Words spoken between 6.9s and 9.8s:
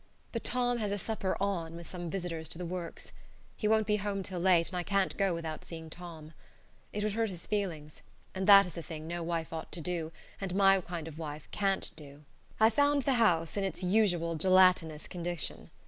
It would hurt his feelings, and that is a thing no wife ought to